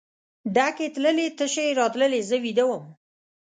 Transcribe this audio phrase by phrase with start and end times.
[0.55, 2.83] ډکې تللې تشې راتللې زه ویده وم.